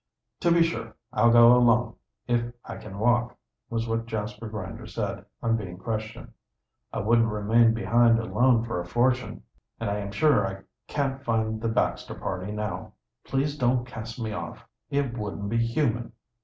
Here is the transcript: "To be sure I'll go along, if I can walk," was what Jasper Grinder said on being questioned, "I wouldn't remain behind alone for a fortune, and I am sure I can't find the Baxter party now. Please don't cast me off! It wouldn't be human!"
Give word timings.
"To 0.39 0.51
be 0.51 0.63
sure 0.63 0.95
I'll 1.13 1.29
go 1.29 1.55
along, 1.55 1.95
if 2.25 2.51
I 2.65 2.77
can 2.77 2.97
walk," 2.97 3.37
was 3.69 3.87
what 3.87 4.07
Jasper 4.07 4.49
Grinder 4.49 4.87
said 4.87 5.25
on 5.43 5.55
being 5.57 5.77
questioned, 5.77 6.31
"I 6.91 7.01
wouldn't 7.01 7.27
remain 7.27 7.75
behind 7.75 8.17
alone 8.17 8.63
for 8.63 8.81
a 8.81 8.85
fortune, 8.87 9.43
and 9.79 9.91
I 9.91 9.97
am 9.97 10.11
sure 10.11 10.47
I 10.47 10.63
can't 10.87 11.23
find 11.23 11.61
the 11.61 11.69
Baxter 11.69 12.15
party 12.15 12.51
now. 12.51 12.93
Please 13.23 13.55
don't 13.55 13.85
cast 13.85 14.19
me 14.19 14.33
off! 14.33 14.67
It 14.89 15.15
wouldn't 15.15 15.49
be 15.49 15.63
human!" 15.63 16.13